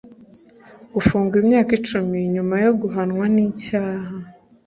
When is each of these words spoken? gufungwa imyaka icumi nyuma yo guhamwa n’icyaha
gufungwa 0.93 1.35
imyaka 1.43 1.71
icumi 1.79 2.17
nyuma 2.33 2.55
yo 2.65 2.71
guhamwa 2.81 3.25
n’icyaha 3.33 4.13